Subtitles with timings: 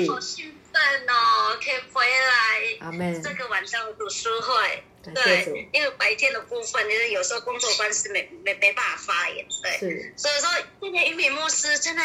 [0.00, 0.08] 弟。
[0.08, 4.84] 好兴奋哦，可以回来这个晚上的读书会。
[5.14, 9.78] 对，因为白天的部分，就是有时候工作关系没没没办法发言，对。
[9.78, 10.50] 是所以说，
[10.80, 12.02] 今天玉米牧师真的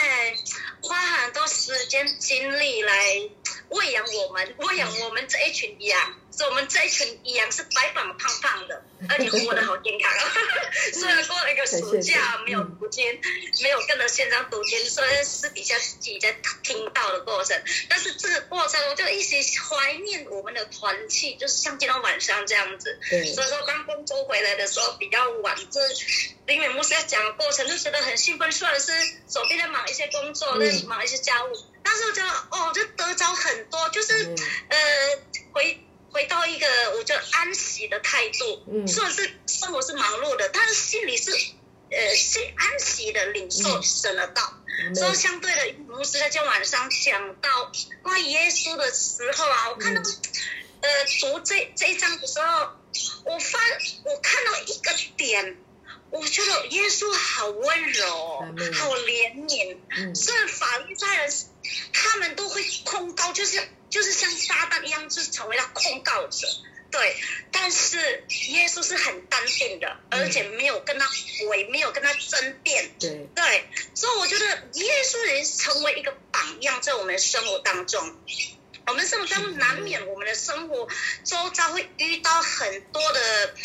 [0.82, 3.30] 花很多时间精力来
[3.70, 6.14] 喂养我们，喂养我们这一群羊。
[6.36, 10.12] 所以我们这一群羊是白白胖胖的， 而且活得好健康。
[10.94, 13.22] 虽然过了一个暑假没有读经，
[13.62, 17.62] 没有跟着线上读经，所以私底下自己在听到的过程。
[17.88, 23.00] 但是这个过程，我就一直怀念我们的团契，就是像今天晚上这样子。
[23.10, 28.52] 对，所以说刚工作回来的时候比较晚，就是林美牧师在讲的过程，就觉得很兴奋。
[28.52, 28.92] 虽然是
[29.30, 31.50] 手边在忙一些工作，在忙一些家务，
[31.84, 34.36] 但是我觉得哦，就得着很多，就是
[34.70, 34.78] 呃
[35.52, 35.80] 回。
[36.14, 44.54] 回到一个我觉得安息的态度，嗯，虽然是生活是忙碌的，但是心里是呃心安息的领受神的道。
[44.96, 50.90] 所以相对的，牧师在今天晚上想到关于耶稣的时候啊，我看到呃
[51.22, 52.70] 读这这一章的时候，
[53.26, 53.60] 我发
[54.04, 55.58] 我看到一个点，
[56.14, 58.40] 我觉得耶稣好温柔，
[58.74, 61.34] 好怜悯，虽然法律在人
[61.92, 63.62] 他们都会控告，就是。
[63.94, 66.48] 就是像撒旦一样，就是成为了控告者，
[66.90, 67.16] 对。
[67.52, 73.30] 但是耶稣是很淡定的，而且没有跟他回，没有跟他争辩，对。
[73.36, 78.18] 对，所以我觉得耶稣也成为一个榜样，在我们的生活当中。
[78.88, 80.88] 我们生活当中难免我们的生活
[81.24, 83.56] 周遭会遇到很多的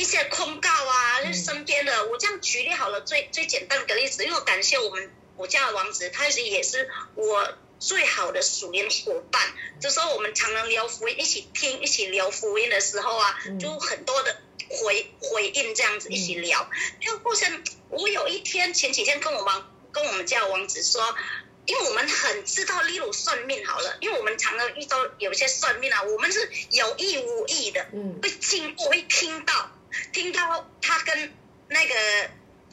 [0.00, 2.08] 一些控告啊，就身边的。
[2.08, 7.58] 我这样举例好了，最最简单的例子，因为我感谢我们我家的王子，他其实也是我。
[7.80, 9.40] 最好的属灵伙伴，
[9.80, 14.36] 就说我们常常聊福音，一起听，一起聊福音的时候啊，就很多的
[14.68, 16.68] 回回应这样子一起聊。
[17.00, 21.16] 这个过程，我有一天前几天跟我们跟我们家王子说，
[21.64, 29.70] 因为我们很知道，例如算命好了，因为我们常常遇到有些算命啊，我们是有意无意的，嗯会经过会听到，
[30.12, 31.32] 听到他跟
[31.68, 31.94] 那个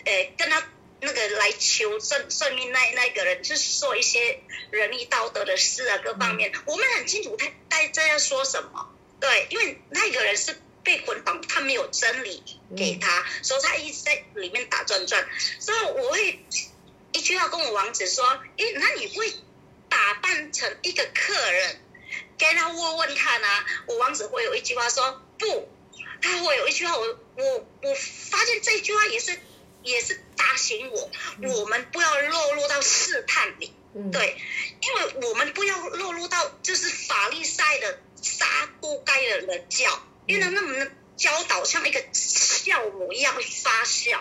[0.06, 0.64] 呃跟他。
[1.00, 4.42] 那个来求证算命那那个人，就是说一些
[4.72, 8.90] 仁义道德的事啊，各方面，我们很清楚他在在要说什么。
[9.20, 12.44] 对，因为那个人是被捆绑，他没有真理
[12.76, 15.24] 给他，所以他一直在里面打转转。
[15.60, 16.44] 所以我会
[17.12, 18.26] 一句话跟我王子说：，
[18.58, 19.32] 诶，那你会
[19.90, 21.80] 打扮成一个客人，
[22.40, 23.66] 跟他问问看啊？
[23.86, 25.70] 我王子会有一句话说：不，
[26.22, 27.94] 他会有一句话，我我我
[28.30, 29.40] 发现这句话也是。
[29.84, 31.10] 也是打醒我，
[31.44, 33.72] 我们不要落入到试探里，
[34.12, 34.36] 对，
[34.82, 44.20] 因为我们不要落入到就是法利赛的杀不该人的教，因为那么教导像一个酵母一样会发酵，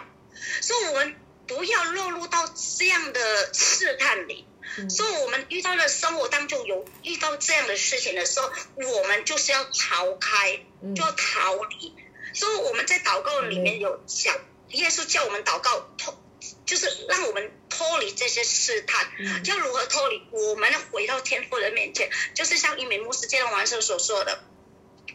[0.62, 1.16] 所以我们
[1.48, 2.47] 不要落入到
[2.78, 4.47] 这样的试探里，
[4.88, 11.94] 所以我们遇到了生活当中有遇到这样的事情的时候，我们就是要逃开，就要逃离，
[12.32, 14.37] 所以我们在祷告里面有讲。
[14.70, 16.20] 耶稣叫我们祷告脱，
[16.66, 19.09] 就是让我们脱离这些试探。
[19.44, 20.20] 要如何脱离？
[20.32, 24.42] 我们回到天父的面前，就是像一名牧师这样完生所说的，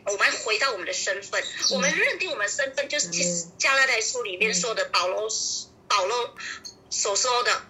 [0.06, 3.10] 我们回到我们的身份，我们认定我们身份，就是
[3.58, 5.28] 加拉太书里面说的保罗
[5.90, 6.34] 保罗
[6.90, 7.62] 所说的，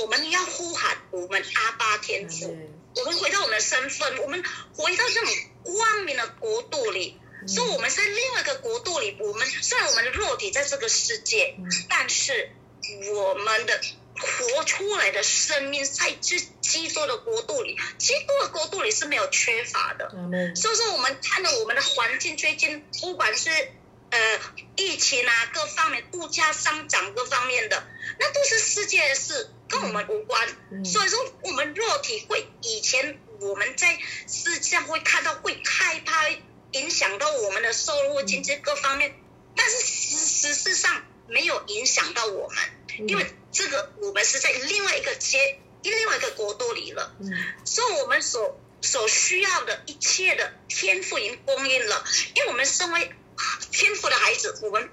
[0.00, 2.56] 我们要呼喊我们阿巴天父，
[2.96, 4.42] 我们回到我们的身份，我们
[4.74, 5.30] 回到这种
[5.62, 7.18] 光明的国度里。
[7.44, 11.56] 所以我们在另外一个国度里，我们虽然我们的肉体在这个世界，
[11.88, 12.52] 但是
[13.12, 13.80] 我们的
[14.14, 20.08] 活出来的生命在这基督的国度里，基督的国度里是没有缺乏的。
[20.54, 23.50] 所以说，我们看到我们的环境最近，不管是
[24.12, 24.40] 呃
[24.76, 27.84] 疫情啊各方面，物价上涨各方面的，
[28.20, 30.48] 那都是世界的事，跟我们无关。
[30.84, 36.30] 所以说，我们肉体会以前我们在世界上会看到会害怕。
[36.74, 39.14] 影响到我们的收入、经济各方面，
[39.54, 47.14] 但是实实质上没有影响到我们，因为这个我们是在另外一个阶、另外一个国度里了，
[47.66, 52.02] 所以我们所所需要的一切的天赋已经供应了，
[52.36, 53.12] 因为我们身为
[53.70, 54.90] 天赋的孩子，我们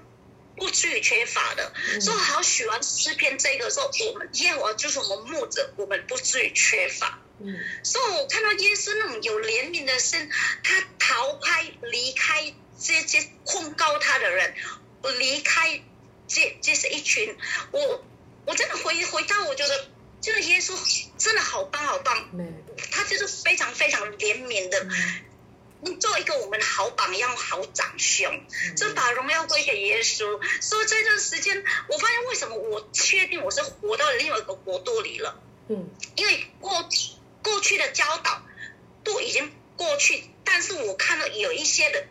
[0.56, 1.72] 不至于缺乏的。
[2.00, 7.18] 所以好喜欢诗篇这个说，我们耶和华就是我们牧者，我们不至于缺乏。
[7.42, 10.28] 嗯，所以我看到耶稣那种有怜悯的心，
[10.62, 14.54] 他逃开、离开这些控告他的人，
[15.18, 15.82] 离开
[16.28, 17.34] 这这是一群，
[17.70, 18.04] 我
[18.44, 19.88] 我真的回回到，我觉得
[20.20, 20.74] 这个耶稣
[21.16, 22.28] 真的好棒好棒，
[22.90, 24.86] 他就是非常非常怜悯的，
[26.00, 28.44] 做一个我们的好榜样、好长兄，
[28.76, 30.40] 就把荣耀归给耶稣。
[30.60, 36.88] 所以这段时间，我发现为什么我确定我是活到另外一个国度里了，嗯，因为过。
[37.42, 38.42] 过去的教导
[39.02, 42.04] 都已经过去，但是我看到有一些的。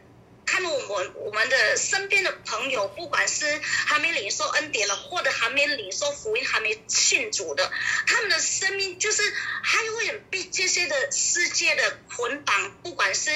[0.50, 3.46] 看到我们我们的身边的朋友，不管是
[3.86, 7.72] 还没领受恩典了，或者还没领受福音、还没信主的，
[8.07, 9.22] 他们的生命就是
[9.62, 13.30] 还会被这些的世界的捆绑，不管是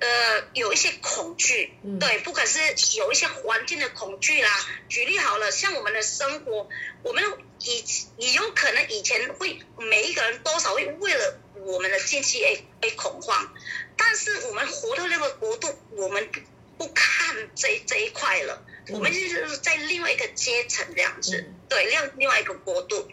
[0.00, 2.58] 呃有一些恐惧，对，不管是
[2.98, 4.50] 有一些环境的恐惧啦。
[4.90, 6.68] 举例好了，像我们的生活，
[7.02, 7.24] 我们
[7.60, 7.84] 以
[8.18, 12.50] 也有可能以前会每一个人多少会为了我们的经济而
[12.82, 13.54] 而恐慌。
[14.02, 16.30] 但是我们活到那个国度，我们
[16.78, 23.06] 不看这这一块了，我们就是在另外一个阶层这样子，对，另另外一个国度。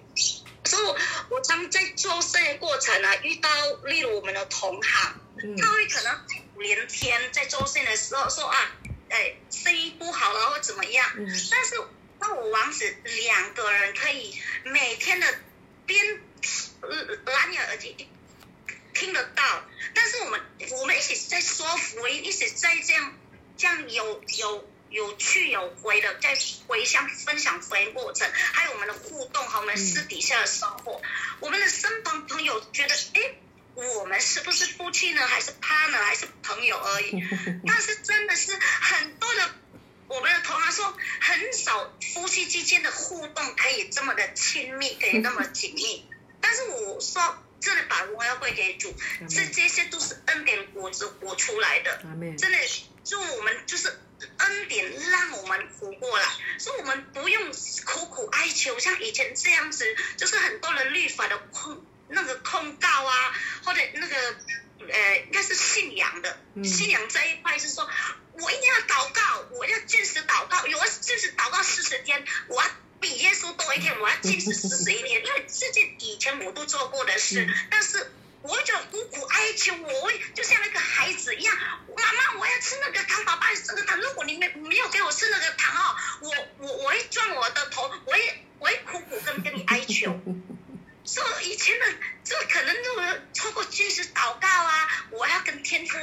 [0.64, 0.96] 所以，
[1.30, 3.50] 我常在做生意过程啊，遇到
[3.84, 5.20] 例如我们的同行，
[5.58, 6.26] 他会可能
[6.58, 8.72] 连天在做生意的时候说啊，
[9.10, 11.10] 哎，生意不好了或怎么样。
[11.52, 11.76] 但是，
[12.20, 15.28] 那我王子两个人可以每天的
[15.86, 16.22] 边
[17.26, 17.96] 蓝牙耳机。
[18.98, 19.44] 听得到，
[19.94, 20.42] 但是我们
[20.80, 23.14] 我们一起在说福音，一起在这样
[23.56, 26.36] 这样有有有去有回的在
[26.66, 31.00] 回乡分享福音过程，还有我们的互动和我们私底下的生活，
[31.42, 33.36] 我们的身旁朋友觉得，哎，
[33.76, 37.24] 我们是不是夫妻呢，还是 partner，还是朋友而已？
[37.68, 39.52] 但是真的是很多的
[40.08, 46.10] 我们的同行说，很少夫妻之间的互动可以这么的亲密，可以那么紧密。
[46.42, 47.44] 但是我说。
[47.60, 48.96] 真的把荣耀归给主，
[49.30, 52.00] 这这些都是恩典果子活出来的。
[52.38, 52.58] 真的，
[53.04, 53.88] 就我们就是
[54.38, 56.26] 恩典让我们活过来，
[56.60, 57.52] 所以我们不用
[57.86, 59.86] 苦苦哀求，像以前这样子，
[60.18, 63.34] 就是很多人律法的控那个控告啊，
[63.66, 64.16] 或者那个
[64.90, 67.90] 呃，应该是信仰的信仰这一块是说，
[68.34, 72.70] 我一定要祷告，我要坚持祷告，我要坚持祷告四十天，我要。
[73.00, 78.12] 比耶稣多一天，我要坚持四十一天，因为这件以前我都做过的事，但是
[78.42, 81.56] 我就苦苦哀求，我会就像那个孩子一样，
[81.96, 90.20] 妈妈，我要吃那个糖，爸爸吃那个糖，如果你没没有给我吃那个糖哦，我我我会撞我的头，我也我也苦苦跟跟你哀求，
[91.06, 91.86] 说以前的
[92.24, 95.98] 这可能就透过坚持祷告啊，我要跟天父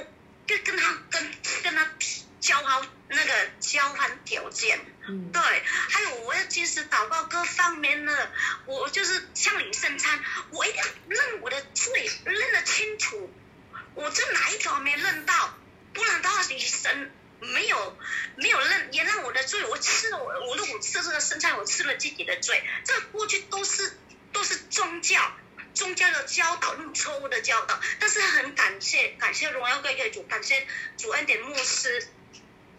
[0.46, 1.90] 跟跟他跟跟他
[2.40, 4.78] 交好那个交换条件。
[5.06, 5.42] 对，
[5.90, 8.30] 还有我要坚持祷告各方面的，
[8.64, 10.18] 我就是向你圣餐，
[10.50, 13.30] 我一定要认我的罪，认得清楚，
[13.94, 15.58] 我这哪一条没认到，
[15.92, 17.98] 不然的话，你神没有
[18.36, 23.98] 没有认，也让我的罪，我吃了我我如果吃这个圣餐，我吃了自己的罪，这过去都是
[24.32, 25.32] 都是宗教
[25.74, 30.66] 宗教的教导，那种错误的教导，但是很感谢感谢荣耀归给主，感谢
[30.96, 32.08] 主恩典牧师。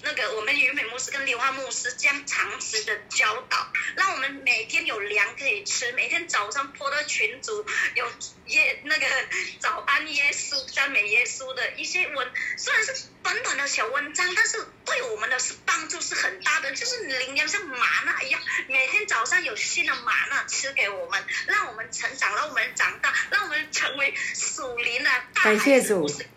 [0.05, 7.65] 那个我们于美牧师跟刘化牧师这样长时的教导，让我们每天有粮可以吃，每天早上播到群组
[7.95, 8.05] 有
[8.45, 9.05] 耶那个
[9.59, 26.27] 早安耶稣赞美耶稣的一些文，虽然是短短的小文章，但是对我们的是帮助是很大的，就是灵粮像玛纳一样，每天早上有新的玛纳吃给我们，让我们成长，让我们长大，让我们成为属灵的大孩子。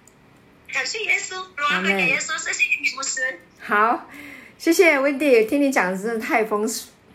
[0.73, 3.21] 感谢耶稣，荣耀给耶稣，谢谢于牧师。
[3.59, 4.07] 好，
[4.59, 6.69] 谢谢 Wendy，听你讲的真的太丰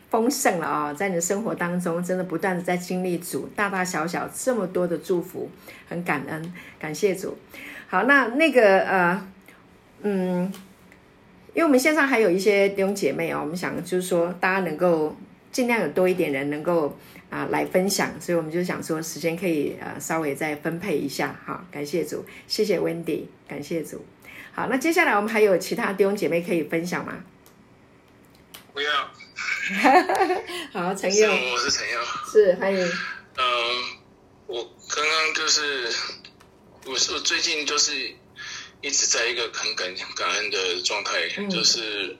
[0.09, 0.93] 丰盛了啊！
[0.93, 5.49] 在你的生活当中，真的不断的在经历主大大小小这么多的祝福，
[5.87, 7.37] 很感恩，感谢主。
[7.87, 9.27] 好，那那个呃，
[10.01, 10.51] 嗯，
[11.53, 15.15] 因为我们线上还有一些弟兄姐妹哦，我们想就是说，大家能够
[15.51, 16.97] 尽量有多一点人能够
[17.33, 21.65] 啊来分享，所以我们就想说，时间可以呃稍微再分配一下哈。
[21.71, 24.05] 感谢主，谢谢 Wendy，感谢主。
[24.53, 27.23] 好，那接下来我们还有其他弟兄姐妹可以分享吗？
[28.71, 28.91] 不要。
[30.73, 31.99] 好，陈佑，我是陈佑，
[32.31, 32.79] 是欢迎。
[32.85, 33.43] 嗯，
[34.45, 34.63] 我
[34.95, 35.89] 刚刚就是，
[36.85, 37.93] 我是最近就是
[38.81, 42.15] 一直在一个很感感恩的状态，就是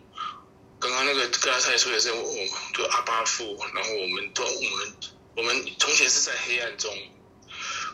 [0.84, 4.94] 刚刚那个跟他太说的是，我就阿巴父，然后我们都我们
[5.38, 6.94] 我们从前是在黑暗中，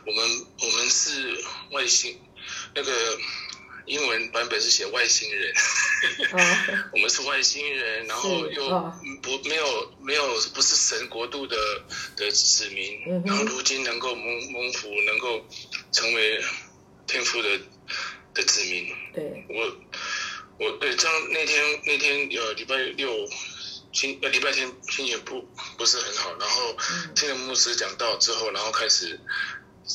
[0.05, 2.19] 我们我们是外星
[2.73, 2.91] 那个。
[3.85, 5.51] 英文版本是写外星人，
[6.93, 8.69] 我们是外星人，然后又
[9.19, 11.57] 不没有没有不是神国度的
[12.15, 15.43] 的子民，然后如今能够蒙蒙福，能够
[15.91, 16.39] 成为
[17.07, 17.49] 天父的
[18.35, 18.93] 的子民。
[19.11, 19.75] 对，我
[20.59, 23.27] 我对这样那天那天呃礼拜六
[23.93, 25.41] 心呃礼拜天心情不
[25.77, 26.75] 不是很好，然后
[27.15, 29.19] 听了牧师讲道之后，然后开始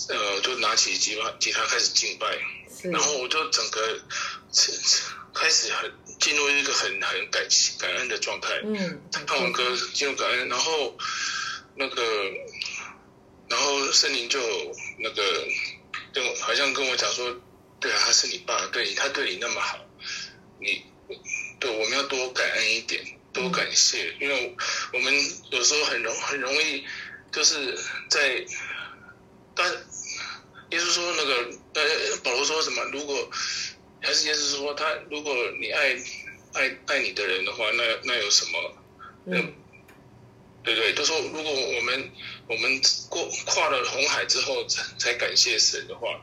[0.09, 2.39] 呃就拿起吉他吉他开始敬拜。
[2.91, 3.99] 然后我就整个
[5.33, 5.91] 开始很
[6.21, 7.47] 进入一个很很感
[7.79, 8.61] 感恩的状态。
[8.63, 10.95] 嗯，唱完歌进入感恩，然后
[11.77, 12.03] 那个，
[13.49, 14.39] 然后圣灵就
[14.99, 15.49] 那个
[16.13, 17.35] 跟我好像跟我讲说，
[17.81, 19.79] 对啊，他是你爸，对你他对你那么好，
[20.65, 20.83] 你
[21.61, 24.57] 对我们要多感恩一点，多感谢，因为
[24.93, 25.13] 我们
[25.51, 26.85] 有时候很容很容易
[27.31, 27.79] 就是
[28.09, 28.45] 在，
[29.55, 29.71] 但
[30.71, 32.83] 耶稣说那个呃保罗说什么？
[32.93, 33.31] 如果
[34.01, 35.97] 还是耶稣说他，如果你爱
[36.55, 38.77] 爱爱你的人的话，那那有什么？
[39.27, 39.55] 嗯，
[40.63, 42.11] 对对，就说如果我们
[42.49, 46.21] 我们过跨了红海之后才才感谢神的话，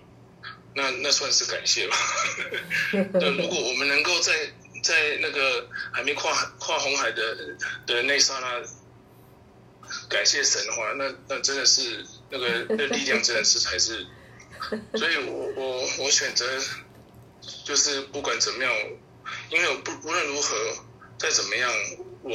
[0.73, 1.95] 那那算是感谢吧。
[3.19, 4.33] 对，如果我们能够在
[4.83, 7.35] 在那个还没跨跨红海的
[7.85, 8.61] 的那刹那
[10.09, 14.05] 感谢神的话，那那真的是那个那力量真的是才是。
[14.95, 16.45] 所以我我我选择
[17.65, 18.71] 就是不管怎么样，
[19.49, 20.55] 因为我不无论如何
[21.17, 21.71] 再怎么样。
[22.23, 22.31] 我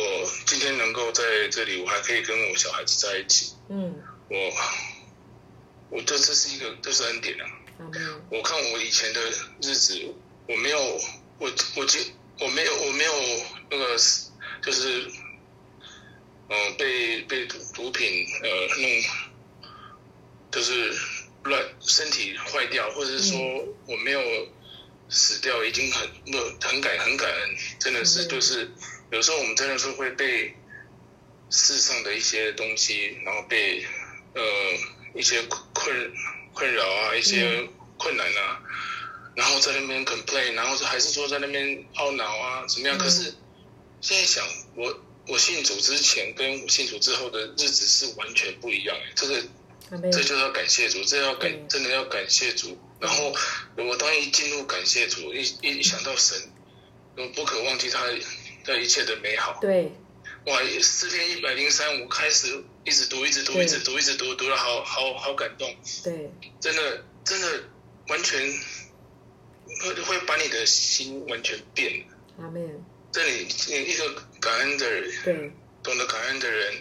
[0.46, 3.52] 今天能够在这里，我还可以跟我小孩子在一起。
[3.70, 3.94] 嗯，
[4.28, 4.36] 我，
[5.90, 7.46] 我这这是一个，这是恩典啊。
[8.30, 9.20] 我看我以前的
[9.62, 10.14] 日子，
[10.48, 10.78] 我没有，
[11.38, 12.00] 我我就
[12.40, 13.12] 我没有我没有
[13.70, 13.96] 那个
[14.62, 15.10] 就是，
[16.48, 18.48] 嗯，被被毒毒品呃
[18.80, 19.70] 弄，
[20.50, 20.94] 就是
[21.44, 23.38] 乱身体坏掉，或者是说
[23.86, 24.20] 我没有
[25.08, 26.08] 死掉，已经很
[26.60, 28.70] 很感很感恩，真的是就是。
[29.12, 30.52] 有时候我们真的是会被
[31.48, 33.86] 世上的一些东西，然后被
[34.34, 34.42] 呃
[35.14, 35.40] 一些
[35.72, 36.12] 困
[36.56, 38.60] 困扰啊，一些困难啊，
[39.36, 42.98] 然后在那边 complain，然后还是说在那边懊恼啊，怎么样？
[42.98, 43.34] 可是
[44.00, 44.42] 现在想，
[44.74, 44.98] 我
[45.28, 49.44] 我信主之前跟我信主之后的日子是完全不一样哎，这个
[50.10, 52.76] 这就要感谢主，这要感真的要感谢主。
[52.98, 53.32] 然后
[53.76, 56.36] 我当一进入感谢主，一一想到神，
[57.16, 58.00] 我不可忘记他。
[58.66, 59.56] 的一切的美好。
[59.60, 59.92] 对，
[60.46, 60.60] 哇！
[60.80, 65.68] 四天一百零三，我开始一直读，一直读，一直读，一直读，读了好好好感动。
[66.04, 67.64] 对，真的真的
[68.06, 68.40] 完全
[69.82, 72.04] 会会把你的心完全变了。
[72.38, 72.84] 阿门。
[73.10, 76.74] 这里你一个感恩的人，对，懂得感恩的人，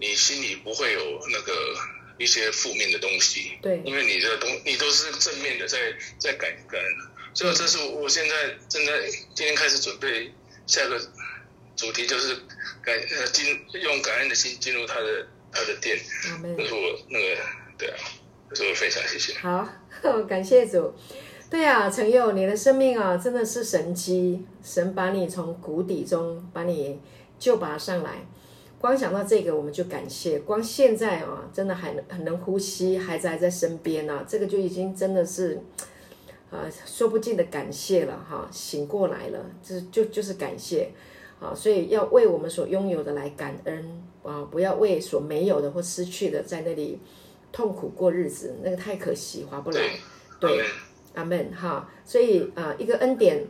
[0.00, 1.76] 你心里不会有那个
[2.18, 3.58] 一些负面的东西。
[3.60, 5.78] 对，因为你的东你都是正面的，在
[6.18, 6.90] 在感感恩。
[7.34, 10.32] 所以这是我现在正在今天开始准备。
[10.66, 10.98] 下个
[11.76, 12.34] 主题就是
[12.82, 13.44] 感呃进
[13.82, 15.98] 用感恩的心进入他的他的店，
[16.56, 17.42] 这是我那个
[17.76, 17.96] 对啊，
[18.50, 19.34] 这是我分享，谢谢。
[19.38, 19.68] 好，
[20.28, 20.92] 感谢主。
[21.50, 27.00] 对啊，陈佑，你的生命啊真的是神机，神把你从谷底中把你
[27.38, 28.26] 救拔上来。
[28.80, 35.60] 光想到这个我们就感谢，光现在啊真的还很能呼吸，孩子还在身边呢，这个就已经真的是。
[36.50, 40.88] 啊，说不尽的感谢了哈，醒过来了，这就就是感谢，
[41.40, 46.98] 啊，所以要为我们所拥有的来感恩啊，不要为所没有的或失去的在那里
[47.52, 49.80] 痛苦过日子，那个太可惜，划不来。
[50.40, 50.64] 对，
[51.14, 51.90] 阿门哈。
[52.04, 53.44] 所以啊，一个恩典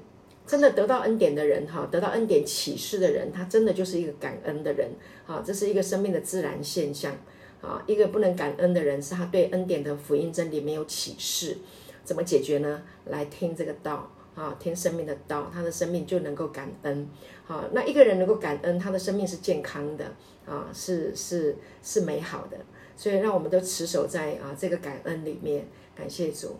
[0.46, 4.90] 真的得到恩典的人哈，得到恩典启示的人，他真的就是一个感恩的人，
[5.26, 7.14] 啊，这是一个生命的自然现象
[7.60, 7.82] 啊。
[7.86, 11.56] 一个不能感恩的人，是他对恩典的福音真理没有启示。
[12.04, 12.82] 怎么解决呢？
[13.06, 17.08] 来听这个道啊，听生命的道，他的生命就能够感恩。
[17.46, 20.04] 好，那一个人能够感恩，他的生命是健康的
[20.44, 22.56] 啊，是是是美好的。
[22.96, 26.56] 所以让我们都持守在啊这个感恩里面，感谢主。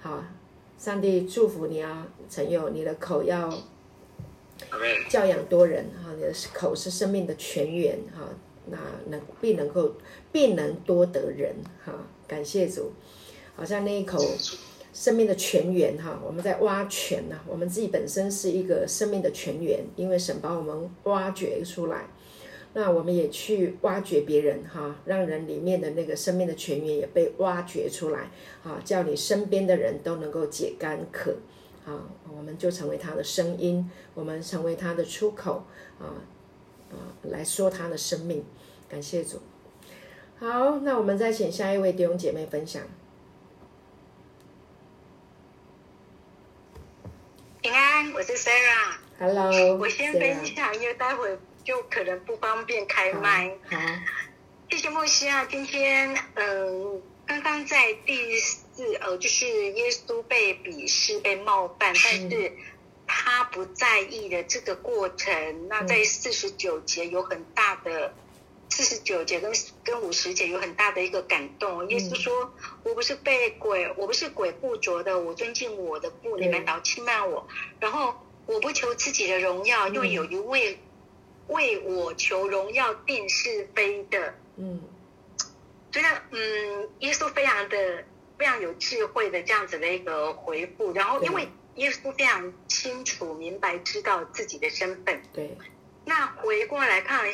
[0.00, 0.22] 好，
[0.78, 3.52] 上帝祝福你啊，陈佑，你的口要
[5.08, 8.28] 教养多人哈，你的口是生命的泉源哈，
[8.66, 9.94] 那能必能够
[10.30, 11.92] 必能多得人哈，
[12.28, 12.92] 感谢主。
[13.56, 14.18] 好像那一口。
[14.92, 17.38] 生命的泉源哈，我们在挖泉呢。
[17.46, 22.06] 我们自己本身是一个生命的泉源，因为神把我们挖掘出来，
[22.74, 28.30] 那我们也去挖掘别人哈，让人里面的那个生命的泉源也被挖掘出来
[28.64, 31.36] 啊，叫你身边的人都能够解干渴
[31.84, 35.64] 啊，我们就成为他的声音，我们成为他的出口
[35.98, 36.20] 啊
[36.90, 38.44] 啊，来说他的生命。
[38.88, 39.38] 感谢主。
[40.38, 42.82] 好，那我们再请下一位弟兄姐妹分享。
[47.68, 48.96] 平安，我是 Sarah。
[49.18, 53.50] Hello，我先分享，因为待会就可能不方便开麦。
[53.70, 53.76] 好，
[54.70, 55.44] 谢谢莫西啊。
[55.50, 62.52] 今天，嗯，刚刚在第四，呃，就是耶稣被鄙视、被冒犯，但是
[63.06, 65.68] 他不在意的这个过程。
[65.68, 68.14] 那在四十九节有很大的。
[68.70, 71.88] 四十九节跟跟五十节有很大的一个感动。
[71.88, 72.52] 耶稣说
[72.84, 77.48] ：“我不是被鬼，我不是鬼附着的，我尊敬我的父，你们倒轻慢我。
[77.80, 78.14] 然后
[78.46, 80.78] 我不求自己的荣耀，又有一位
[81.48, 84.82] 为我求荣耀定是非的。”嗯，
[85.90, 88.04] 觉得嗯，耶稣非常的
[88.36, 90.92] 非常有智慧的这样子的一个回复。
[90.92, 95.22] 然后，因为耶稣非常清楚明白知道自己的身份。
[95.32, 95.56] 对。
[96.04, 97.28] 那回过来看，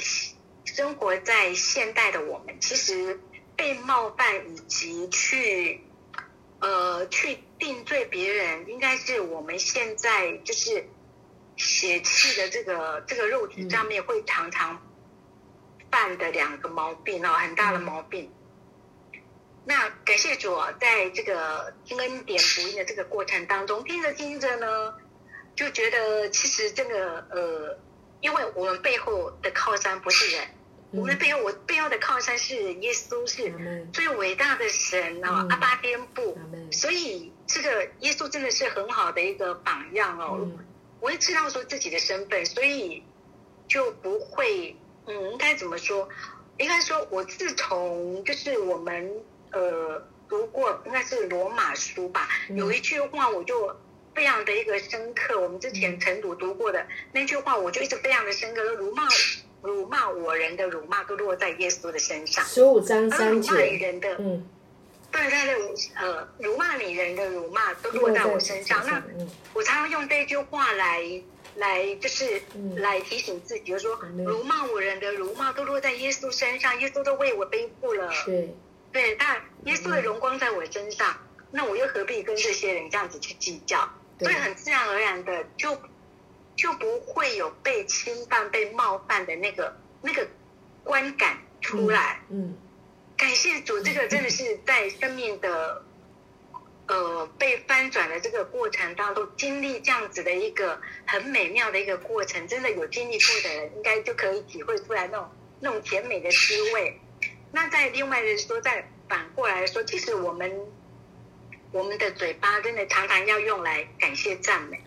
[0.74, 3.20] 生活在现代的我们，其实
[3.54, 5.80] 被冒犯以及去
[6.58, 10.88] 呃去定罪别人，应该是我们现在就是
[11.56, 14.82] 血气的这个这个肉体上面会常常
[15.92, 18.32] 犯的两个毛病哦，很大的毛病。
[19.64, 24.92] 那感谢主啊，在这个听恩典福音的这个过程当中，听着听着呢，
[25.54, 27.78] 就觉得其实这个呃。
[28.20, 30.48] 因为我们背后的靠山不是人，
[30.96, 36.38] 我们背后我背后的靠山是耶稣，是最伟大的神哦，阿巴天父。
[36.70, 40.48] 所以这个耶稣真的是很好的一个榜样哦。
[41.00, 43.02] 我也知道说自己的身份，所以
[43.68, 46.08] 就不会嗯，应该怎么说？
[46.58, 49.10] 应该说，我自从就是我们
[49.52, 53.76] 呃读过，应该是罗马书吧，有一句话我就。
[54.14, 58.62] 非常的一个深刻，我们之前晨读读过的那句话，我就一直非常的深刻。
[58.74, 59.08] 辱骂
[59.64, 62.44] 辱骂我人的辱骂都落在耶稣的身上。
[62.44, 63.50] 十五章三节。
[63.50, 64.46] 辱骂你人的，嗯，
[65.10, 68.84] 对对对，呃，辱骂你人的辱骂都落在我身上。
[68.86, 69.02] 那
[69.54, 71.02] 我常常用这句话来
[71.56, 72.42] 来，就是
[72.76, 78.12] 来提醒自己，就说辱骂我人的辱骂都落在耶稣身上，耶稣都为我背负了。
[78.26, 78.54] 对
[78.92, 81.16] 对，但耶稣的荣光在我身上，
[81.50, 83.88] 那我又何必跟这些人这样子去计较？
[84.20, 85.76] 所以很自然而然的就
[86.56, 90.26] 就不会有被侵犯、被冒犯的那个那个
[90.82, 92.20] 观感出来。
[92.30, 92.56] 嗯，
[93.16, 95.84] 感谢主，这个真的是在生命的
[96.86, 102.46] 呃被翻转的这个过程当中，经历这样子的一个很美妙的一个过程。
[102.48, 105.28] 真的有经历过的人，应该就可以体会出来那种
[105.60, 107.00] 那种甜美的滋味。
[107.52, 110.50] 那在另外的说，再反过来说，其实我们。
[111.72, 114.80] 我们的嘴巴真的常常要用来感谢赞美，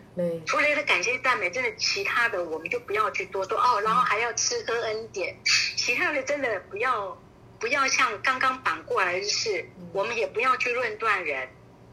[0.45, 7.21] 除了的感谢赞美，真的其他的我们就不要去多说哦，然后还要吃喝恩典，其他的真的不要
[7.60, 11.47] 不要像刚刚反过来的是，我们也不要去论断人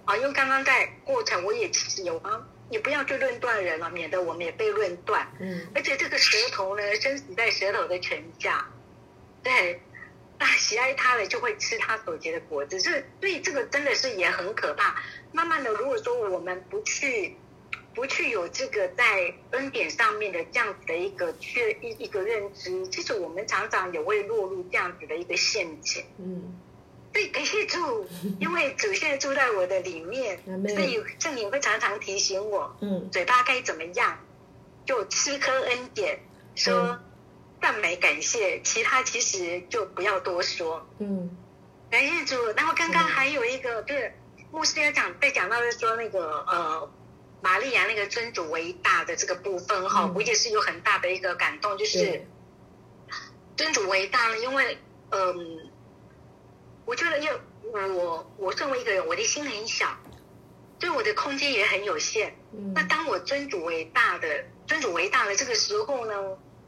[0.04, 5.30] 啊，因为刚刚在过程我也其实有啊，你不要去论断人了，免得我们也被论断。
[5.40, 8.66] 嗯，而且这个舌头呢，生死在舌头的权下，
[9.42, 9.80] 对。
[10.36, 15.00] 那，喜爱他的就会吃他所结的果子，这所以这个真的是也很可怕。
[15.30, 17.36] 慢慢的，如果说我们不去，
[17.94, 26.04] 不去有这个在恩典上面的这样子的一个确一一个认知，其实我们常常也会落入这样子的一个陷阱。
[26.18, 26.58] 嗯，
[27.12, 28.06] 对，感谢主，
[28.40, 34.18] 因为主现在住在我的里面，所以圣灵会常常提醒我，嗯，嘴巴该怎么样，
[34.84, 36.18] 就吃颗恩典，
[36.54, 36.98] 说。
[37.62, 40.86] 赞美感谢，其他其实就不要多说。
[40.98, 41.34] 嗯，
[41.90, 42.36] 感谢主。
[42.54, 44.12] 然后刚刚还有一个，就是
[44.50, 46.92] 牧师要讲，在讲到是说那个呃，
[47.44, 52.26] 玛利亚那个尊主为大的这个部分哈，我也是有很大的一个感动，就是
[53.54, 54.78] 尊主为大了，因为
[55.10, 55.70] 嗯，
[56.86, 59.94] 我觉得因为我我作为一个人，我的心很小，
[60.78, 62.34] 对我的空间也很有限。
[62.74, 66.14] 那当我尊主为大的尊主为大的这个时候呢？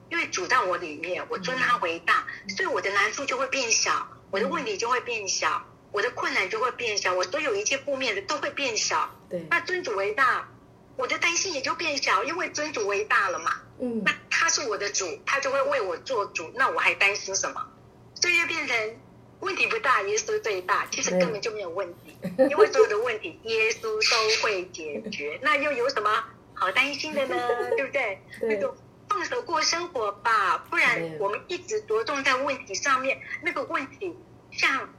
[0.08, 9.10] 因为主在我里面，我尊他为大，所以我的难处就会变小，我的问题就会变小，我的困难就会变小，我所有一切负面的都会变小。
[9.28, 10.48] 对，那尊主为大，
[10.96, 13.52] 我的担心也就变小，因为尊主为大了嘛。
[13.78, 17.66] 嗯，那他是我的主，他就会为我做主，那我还担心什么？
[18.14, 18.96] 所以就变成
[19.40, 22.16] 问题不大，耶稣最大，其实根本就没有问题，
[22.50, 27.36] 因为所有的问题 耶稣都会解决， 那又有什么好担心的呢？
[27.76, 28.20] 对不对？
[28.42, 28.76] 那就。
[29.08, 33.18] 放手过生活吧，不然我们一直着重在问题上面。
[33.40, 34.14] 那个问题，
[34.50, 34.92] 像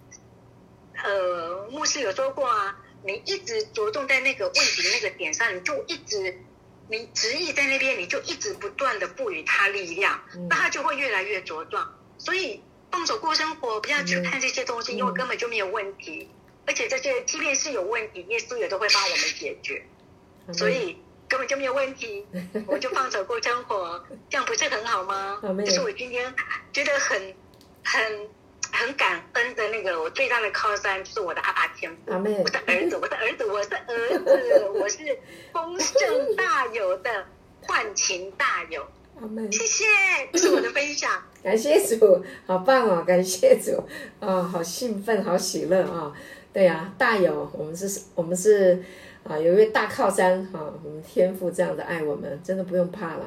[1.03, 6.39] 呃，牧师有说过啊，你一直着重在那个问题那个点上，你就一直
[6.89, 11.97] 你执意在那边，你就一直不断的赋予他力量，那他就会越来越茁壮。
[12.17, 16.29] 所以放手过生活，不要去看这些东西，因为根本就没有问题。
[16.65, 19.85] 而且这些即便是有问题，耶稣也都会帮我们解决。
[20.53, 20.97] 所以。
[21.29, 22.25] 根本就没有问题，
[22.67, 25.41] 我们就放手过生活， 这样不是很好吗？
[25.65, 26.33] 这是我今天
[26.71, 27.35] 觉得很、
[27.83, 28.29] 很、
[28.71, 34.97] 很感恩的那个，我最大的靠山是我的阿爸天父，我的儿子，我的儿子，我的儿子，我是
[35.51, 37.25] 丰盛大有的
[37.61, 38.85] 换情大有。
[39.51, 39.85] 谢谢，
[40.31, 41.11] 这是我的分享。
[41.43, 43.03] 感谢主，好棒哦！
[43.05, 43.83] 感谢主，
[44.19, 46.13] 哦，好兴奋，好喜乐啊！
[46.53, 48.83] 对呀，大有，我们是，我们是。
[49.23, 53.25] 啊，有一位大靠山哈，我们天父这样的爱我们，真的不用怕了。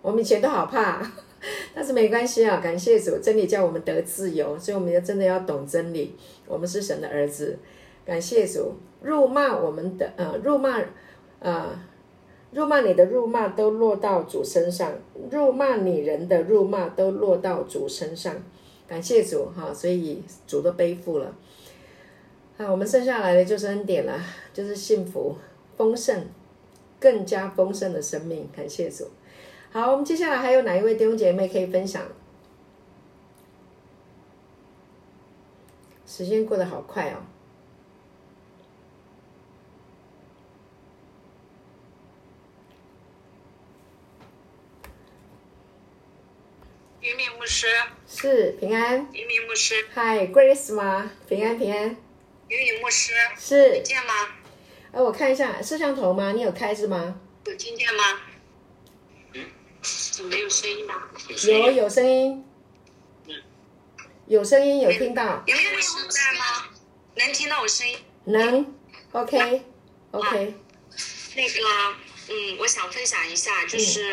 [0.00, 1.02] 我们以前都好怕，
[1.74, 6.14] 但是没关系啊，感谢主，真理叫我们得自由，所以我们要真的要懂真理。
[6.46, 7.58] 我们是神的儿子，
[8.04, 10.82] 感谢主，辱骂我们的呃，辱骂
[11.38, 11.78] 呃，
[12.52, 14.92] 辱骂你的辱骂都落到主身上，
[15.30, 18.34] 辱骂你人的辱骂都落到主身上。
[18.86, 21.34] 感谢主哈，所以主都背负了。
[22.58, 24.20] 好，我们剩下来的就是恩典了，
[24.52, 25.36] 就是幸福、
[25.76, 26.26] 丰盛、
[26.98, 28.48] 更加丰盛的生命。
[28.54, 29.04] 感谢主。
[29.72, 32.02] 好，我们接下来还有哪一位弟兄姐妹可以分享？
[36.04, 37.22] 时间过得好快哦。
[47.00, 47.68] 于敏牧师，
[48.08, 49.06] 是平安。
[49.12, 51.12] 于敏牧师，嗨，Grace 吗？
[51.28, 51.96] 平安平安。
[52.48, 53.84] 于敏牧师，是听。
[53.84, 54.12] 见吗？
[54.90, 56.32] 哎，我看一下摄像头吗？
[56.32, 57.20] 你有开是吗？
[57.46, 58.02] 有听见吗？
[60.28, 60.94] 没有声音吗？
[61.46, 62.44] 有有声音，
[64.26, 66.68] 有声音，有听到，有没有声在吗？
[67.16, 67.98] 能听到我声音？
[68.24, 68.74] 能
[69.12, 69.62] ，OK
[70.12, 70.54] OK，
[71.34, 71.58] 那个，
[72.28, 74.12] 嗯，我想分享一下，就是，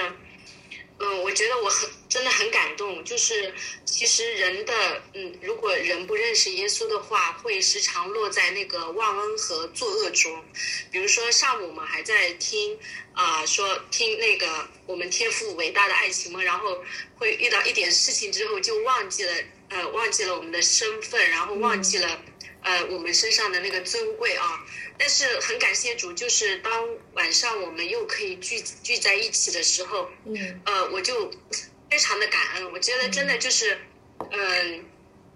[0.99, 3.53] 嗯，我觉得我很真的很感动，就是
[3.85, 10.43] 其实人的，嗯，如果人不认识耶稣的话，会时常落在那个忘恩和作恶中。
[10.91, 12.77] 比如说上午我们还在听
[13.13, 16.83] 啊、说听那个我们天赋伟大的爱情嘛，然后
[17.17, 19.33] 会遇到一点事情之后就忘记了，
[19.69, 22.21] 呃，忘记了我们的身份，然后忘记了。
[22.63, 24.65] 呃，我们身上的那个尊贵啊，
[24.97, 31.31] 但是很感谢主，就是当晚上我们又可以聚聚在一起的时候，嗯呃，我就
[31.89, 32.71] 非常的感恩。
[32.71, 33.77] 我觉得真的就是，
[34.31, 34.85] 嗯、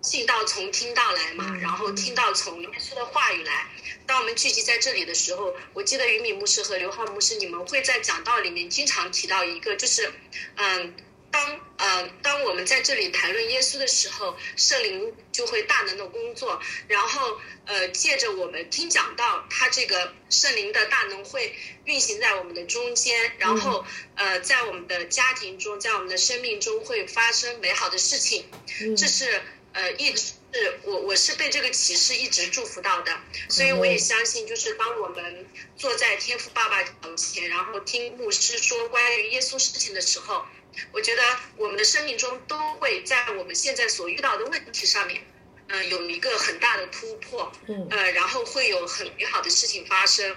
[0.01, 3.67] 信道从听到来嘛，嗯然后听到从耶稣的话语来。
[4.05, 10.11] 当我们聚集在这里的时候，我记得于敏牧师和刘浩牧师，你们会在讲道里面经常提到一个，就是，
[10.55, 10.93] 嗯。
[11.31, 23.83] 当呃，当我们在这里谈论耶稣的时候，圣灵就会大能的工作，然后呃，借着我们听讲到，他这个圣灵的大能会运行在我们的中间，然后
[24.15, 28.45] 呃，在我们的家庭中，在我们的生命中会发生美好的事情。
[28.81, 29.41] 嗯这是
[29.73, 33.17] 呃，一直是我我是被这个启示一直祝福到的，
[33.49, 35.45] 所以我也相信，就是当我们
[35.77, 40.45] 坐在天父爸爸脚前，然后听牧师说关于耶稣事情的时候，
[40.91, 41.21] 我觉得
[41.57, 45.25] 我们的生命中都会在我们现在所遇到的问题上面，
[45.67, 50.35] 嗯、有一个很大的突破，嗯，呃，然后会有很美好的事情发生。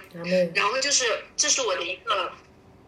[0.53, 2.31] 然后就是这是我的一个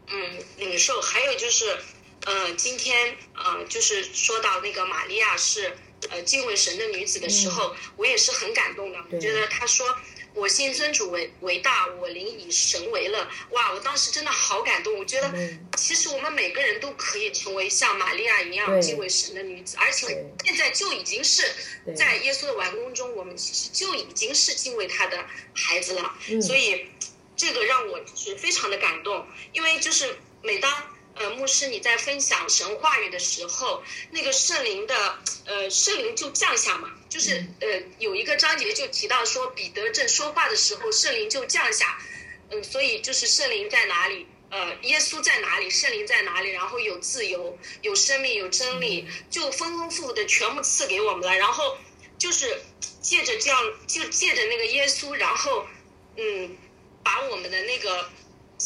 [0.08, 1.78] 嗯领受，还有就是
[2.26, 5.78] 呃今天呃就是说到那个玛利亚是
[6.10, 8.98] 呃敬畏神的女子的时候，我也是很感动的。
[9.12, 9.86] 我觉得她说
[10.34, 13.28] 我心尊主为为大，我灵以神为乐。
[13.52, 14.98] 哇，我当时真的好感动。
[15.00, 21.44] 我觉得嗯其实我们每个人都可以成为像玛利亚一样敬畏神的女子，而且对现在就已经是
[21.96, 26.16] 在耶稣的完工中，我们其实就已经是敬畏他的孩子了。
[26.30, 26.88] 嗯所以
[27.36, 30.72] 这个让我是非常的感动，因为就是每当
[31.20, 37.68] 呃牧师你在分享神话语的时候，那个圣灵的呃圣灵就降下嘛，就是呃
[38.00, 41.98] 有一个章节就提到说彼得正说话的时候，圣灵就降下，
[42.50, 44.28] 嗯，所以就是圣灵在哪里？
[44.50, 45.70] 呃，耶稣在哪里？
[45.70, 46.52] 圣灵在哪里？
[46.52, 51.36] 然后有自由，有生命，有真理，就丰丰富富的全部赐给我们了。
[51.36, 51.78] 然后
[52.18, 52.62] 就是
[53.02, 55.68] 借着这样，就借着那个耶稣，然后
[56.16, 56.56] 嗯，
[57.04, 58.10] 把我们的那个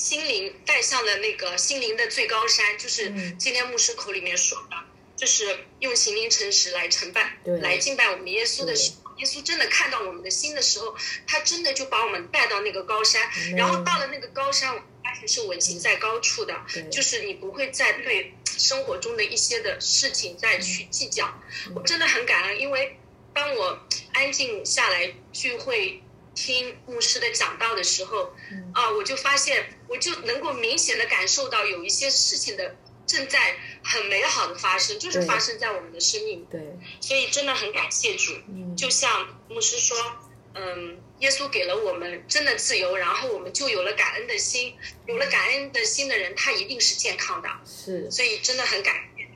[0.01, 3.37] 心灵带向了那个心灵的最高山，就是嗯。
[3.37, 4.75] 今天牧师口里面说的，
[5.15, 10.95] 就是用心灵诚实来承办对，来敬拜我们耶稣的时候，耶稣真的看到我们的心的时候，
[11.27, 16.59] 他真的就把我们带到那个高山，嗯然后到了那个高山，我们发现是稳行在高处的，
[16.91, 21.31] 就是你不会再对生活中的一些的事情再去计较。
[21.75, 22.97] 我真的很感恩，因为
[23.35, 23.79] 当我
[24.13, 26.01] 安静下来聚会
[26.41, 28.71] 听牧师的讲道的时候，嗯。
[28.73, 32.75] 啊，我就发现，我就能够明显的感受到有一些事情的
[33.05, 36.59] 正在很美好的发生，就是发生在我们的生命，对，
[36.99, 38.33] 所以真的很感谢主。
[38.47, 39.97] 嗯，就像牧师说，
[40.55, 44.75] 嗯，耶稣给了我们真的自由，然后我们就有了感恩的心，
[45.05, 47.49] 有了感恩的心的人，他一定是健康的。
[47.65, 49.27] 是，所以真的很感谢，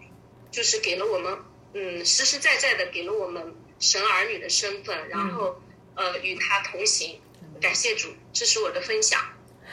[0.52, 1.38] 就是给了我们，
[1.74, 5.62] 嗯，实实在在的给了我们神儿女的身份，然后、
[5.96, 7.20] 呃与他同行。
[7.62, 9.20] 感谢主，这是我的分享，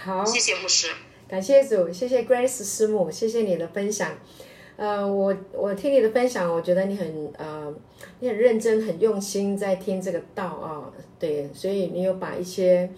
[0.04, 0.88] 好，谢谢牧师。
[1.28, 4.16] 感谢主，谢谢 Grace 师母，谢谢你的分享。
[4.76, 7.74] 呃，我我听你的分享，我觉得你很呃，
[8.20, 12.88] 你很认真、很用心在听这个道啊、对，所以你有把一些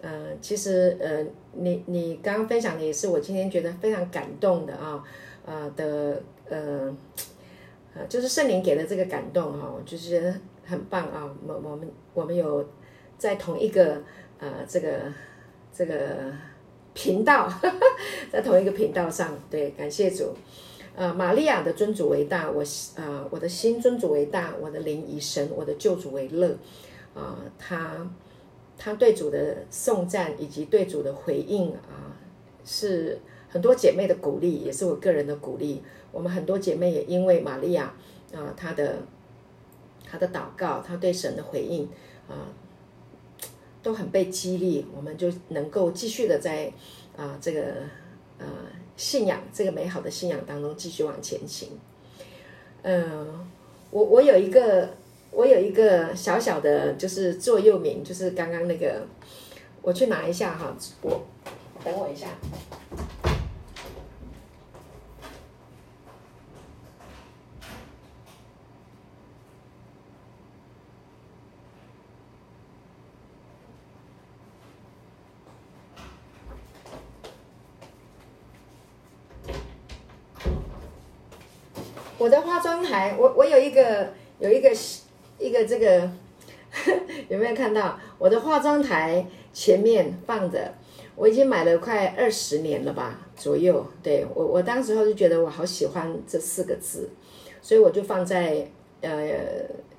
[0.00, 5.02] 呃，其实呃，你你刚刚分享的也是我今天觉得非常感动的啊，
[5.46, 6.94] 呃的呃
[7.94, 10.34] 呃，就是圣灵给的这个感动哈、我就觉得
[10.72, 11.28] 很棒啊。
[11.46, 12.66] 我我们我们有
[13.18, 14.02] 在同一个
[14.38, 14.88] 呃这个
[15.72, 16.32] 这个
[16.94, 17.48] 频道，
[18.32, 19.38] 在同一个频道上。
[19.50, 20.34] 对，感谢主。
[20.94, 22.62] 呃，玛利亚的尊主为大，我
[22.96, 26.56] 呃我的心尊主为大，我的灵以神我的救主为乐。
[27.14, 28.10] 啊，他
[28.76, 32.12] 他对主的颂赞以及对主的回应啊，
[32.64, 35.82] 是很多姐妹的鼓励，也是我个人的鼓励。
[36.10, 37.94] 我们很多姐妹也因为玛利亚
[38.34, 38.98] 啊，她的
[40.12, 41.88] 他的祷告，他对神的回应
[42.28, 42.52] 啊，
[43.82, 46.70] 都很被激励，我们就能够继续的在
[47.16, 47.62] 啊这个
[48.38, 48.46] 呃
[48.94, 51.70] 信仰这个美好的信仰当中继续往前行。
[52.82, 53.48] 嗯，
[53.90, 54.90] 我我有一个。
[55.34, 59.06] 我有一个小小的，就是座右铭，就是刚刚那个，
[59.80, 61.24] 我去拿一下哈，我
[61.82, 62.26] 等我一下。
[82.18, 84.70] 我的化妆台，我我有一个有一个。
[85.38, 86.08] 一个这个
[87.28, 90.72] 有没有看到我的化妆台前面放着？
[91.16, 93.84] 我已经买了快二十年了吧左右。
[94.04, 97.10] 对我，我当时候就觉得我好喜欢这四个字，
[97.60, 98.64] 所以我就放在
[99.00, 99.26] 呃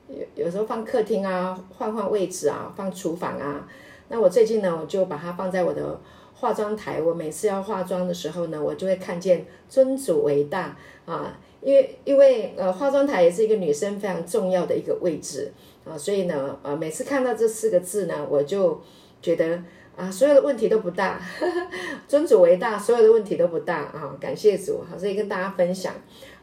[0.08, 3.68] 有有时候放客厅啊，换换位置啊，放厨房啊。
[4.08, 6.00] 那我最近呢，我就把它放在我的
[6.36, 7.02] 化妆台。
[7.02, 11.38] 我每次要化妆的时候呢，我就会看见尊主为大啊。
[11.64, 15.54] 因为因为呃化妆台也是一个女生非常重要的一个位置
[15.86, 18.82] 啊，所以呢呃每次看到这四个字呢，我就
[19.22, 19.64] 觉得
[19.96, 21.22] 啊所有的问题都不大，
[22.08, 25.94] 尊主为大，所有的问题都不大啊，感谢主，好，所以跟大家分享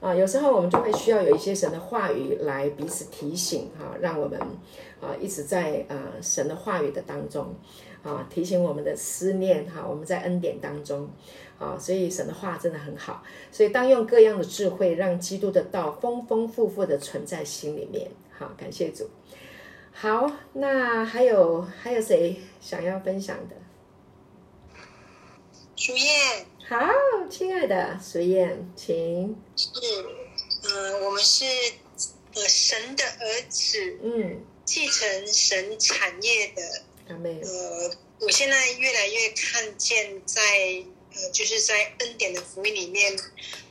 [0.00, 4.40] 啊，有时候我们就会需要有一些神的话语来彼此提醒哈，让我们
[5.00, 7.54] 啊一直在呃神的话语的当中
[8.02, 11.10] 啊提醒我们的思念哈，我们在恩典当中。
[11.60, 18.10] 啊，所以神的话真的很好，所以当用各样的智慧，让基督的道丰丰富富的存在心里面。
[18.30, 19.10] 好，感谢主。
[19.92, 23.56] 好，那还有还有谁想要分享的？
[25.76, 26.78] 苏燕，好，
[27.28, 29.36] 亲爱的苏燕，请。
[29.54, 29.68] 是，
[30.62, 31.44] 嗯，我们是
[32.32, 36.62] 呃神的儿子，嗯，继承神产业的。
[37.10, 37.38] 阿妹。
[37.42, 40.40] 呃，我现在越来越看见在。
[41.20, 43.14] 呃，就是在恩典的福音里面，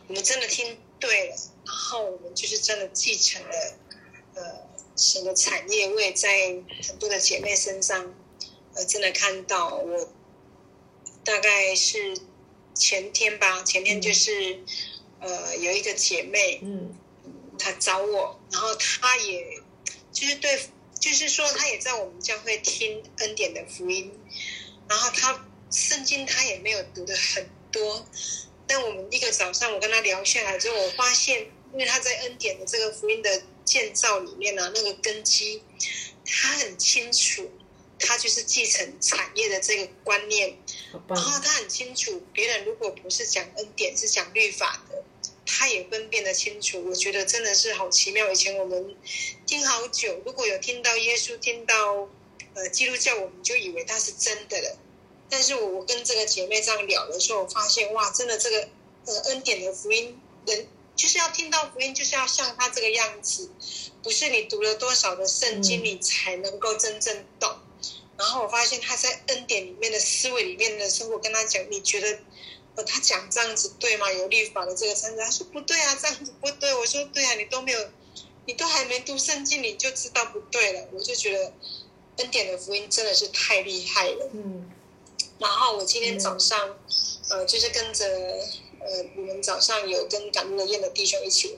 [0.07, 1.35] 我们真的听对了，
[1.65, 3.77] 然后我们就是真的继承了
[4.35, 4.41] 呃
[4.95, 5.89] 神的产业。
[5.89, 6.29] 我也在
[6.87, 8.13] 很多的姐妹身上，
[8.75, 10.13] 呃，真的看到我
[11.23, 12.15] 大概是
[12.75, 14.59] 前天吧，前天就是
[15.19, 16.93] 呃有一个姐妹，嗯，
[17.57, 19.43] 她找我，然后她也
[20.11, 20.59] 就是对，
[20.99, 24.11] 就是说她也在我们教会听恩典的福音，
[24.87, 25.45] 然后她。
[25.71, 28.07] 圣经他也没有读的很多，
[28.65, 31.41] 但我们一个早上我跟他聊下来之后，我发现，
[31.73, 35.61] 因为他在恩典的这个福音的建造里面呢，那个根基，
[36.25, 37.51] 他很清楚，
[37.99, 40.57] 他就是继承产业的这个观念，
[41.07, 45.03] 然后他很清楚，别人如果不是讲恩典，是讲律法的，
[45.45, 46.83] 他也分辨得清楚。
[46.89, 48.31] 我觉得真的是好奇妙。
[48.31, 48.95] 以前我们
[49.45, 52.09] 听好久，如果有听到耶稣，听到
[52.55, 54.77] 呃基督教，我们就以为他是真的了。
[55.29, 58.67] 但是我我跟这个姐妹这样聊的时候，我发现哇，真的这个
[59.05, 63.49] 呃恩典的福音，人就是要听到福音，就是要像他这个样子，
[64.01, 67.57] 不是你读了多少的圣经，你才能够真正懂。
[68.17, 72.19] 然后我发现他在恩典里面的思维里面的时候，我跟他讲，你觉得
[72.75, 74.11] 呃他讲这样子对吗？
[74.11, 76.73] 有律法的这个参照，他说不对啊，这样子不对。
[76.75, 77.79] 我说对啊，你都没有，
[78.45, 80.87] 你都还没读圣经，你就知道不对了。
[80.91, 81.53] 我就觉得
[82.17, 84.29] 恩典的福音真的是太厉害了。
[84.33, 84.71] 嗯。
[85.39, 86.75] 然后我今天早上，
[87.29, 91.57] 呃，就是跟着呃，我们早上有跟感恩的宴的弟兄一起，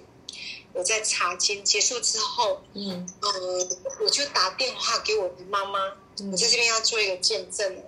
[0.73, 3.67] 我在查经结束之后，嗯，呃，
[4.01, 5.79] 我就打电话给我的妈妈，
[6.31, 7.83] 我在这边要做一个见证，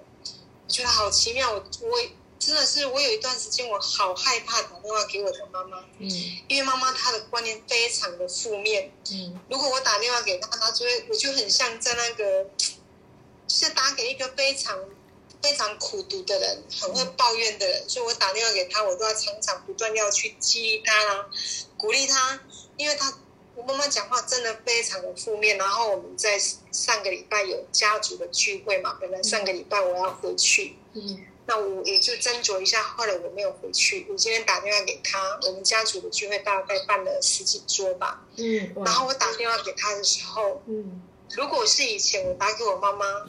[0.67, 1.99] 我觉得好奇妙，我我
[2.39, 6.10] 真的是我有一段时间我好害怕打电话给我的妈妈，嗯，
[6.47, 12.47] 因为妈妈她的观念非常的负面，嗯，如果我打电话给她，她就会我就很像在那个，
[13.47, 14.75] 是打给一个非常。
[15.43, 21.25] 非常苦读的人，很会抱怨的人，所以我打电话给他，我都要常常不断要去激励他啦，
[21.77, 22.39] 鼓励他，
[22.77, 23.13] 因为他
[23.53, 25.58] 我妈妈讲话真的非常的负面。
[25.58, 26.39] 然后我们在
[26.71, 34.08] 上个礼拜有家族的聚会嘛，本来上个礼拜我要回去，嗯，那我也就斟酌一下，后来我没有回去。
[34.10, 41.01] 我今天打电话给他，我们家族的聚会大概办了十几桌吧，嗯，然后我打电话给他的时候，嗯。
[41.36, 43.25] 如果是以前我打给我妈妈，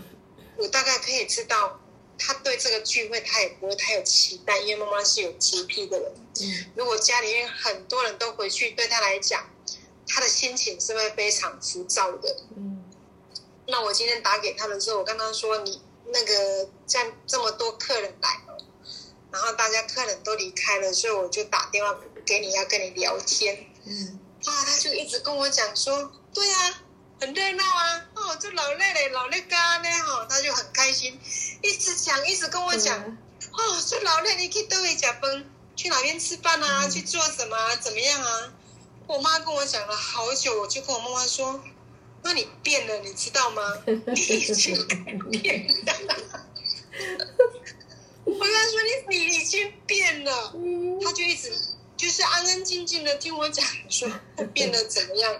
[0.58, 1.80] 我大概可以知道，
[2.18, 6.12] 她对这个聚会他也不会太有期待，因为妈妈是有洁癖的人。
[6.40, 9.48] 嗯如果家里面很多人都回去，对他来讲，
[10.06, 12.36] 他的心情是会非常浮躁的。
[12.56, 12.84] 嗯
[13.66, 18.58] 那我今天打给他的时候，我跟他说：“你那个这样这么多客人来了，
[19.32, 26.83] 然后大家客人都离开了，所以我就打电话给你，要跟你聊天。”嗯啊，他就一直跟我讲说：“对啊，
[27.24, 31.18] 很热闹啊，哦，就老累嘞，老累干呢，哈、他就很开心，
[31.62, 33.00] 一直讲，一直跟我讲，
[33.50, 35.42] 哦，就老累，你可以都会讲崩，
[35.74, 38.52] 去哪边吃饭啊，去做什么啊，怎么样啊？”
[39.08, 41.64] 我妈跟我讲了好久，我就跟我妈妈说。
[42.22, 43.62] 那你变了，你知道吗？
[43.86, 44.86] 你已经
[45.30, 45.94] 变了。
[48.24, 51.50] 我跟他说你你已经变了，嗯他就一直
[52.04, 55.34] 就是安安静静的听我讲说他变得怎么样。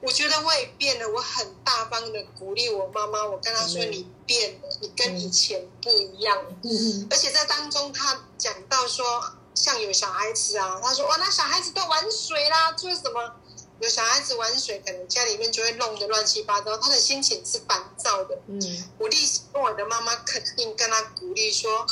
[0.00, 6.36] 我觉得我也变了，我很大方的鼓励我妈妈，我跟她说嗯你变了，你跟以前不一样。
[6.64, 13.36] 嗯而且在当中，她讲到说，像有小孩子啊，她说哇，那小孩子都玩水啦，做什么？
[13.80, 18.36] 有小孩子玩水，可能家里面就会弄得乱七八糟，他的心情是烦躁的。
[18.48, 18.60] 嗯
[18.98, 21.86] 我立即跟我的妈妈肯定跟他鼓励说：“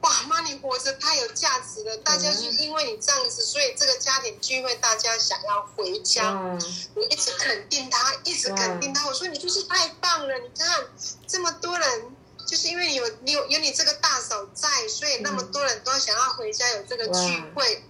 [0.00, 1.96] 哇，妈，你活着太有价值了！
[1.98, 6.30] 大家是因为你这样子，所以这个家庭聚会大家想要回家。
[6.30, 6.58] 哇
[6.94, 9.06] 我一直肯定他，一直肯定他。
[9.08, 10.34] 我说你就是太棒了！
[10.38, 10.86] 你看
[11.26, 17.84] 这么多人，就是因为有你有有你这个大嫂在，所以那么多人都想要回家有这个聚会，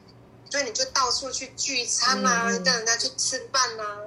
[0.51, 3.99] 所以你就到处去聚餐啊，跟人家去吃饭啊。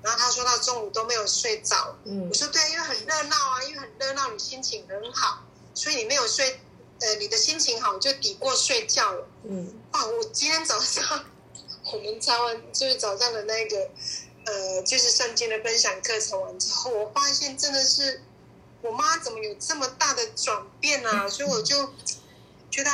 [0.00, 5.42] 然后他说到中午都没有睡着，嗯我说对啊，因为很热闹啊，因为很热闹，你心情很好，
[5.74, 6.60] 所以你没有睡，
[7.00, 9.28] 呃，你的心情好就抵过睡觉了。
[9.44, 11.24] 嗯啊，我今天早上
[11.92, 13.90] 我们查完就是早上的那个
[14.46, 18.22] 呃，就是圣经的分享课程完之后，我发现真的是
[18.82, 21.28] 我妈怎么有这么大的转变啊？
[21.28, 21.92] 所以我就
[22.70, 22.90] 觉得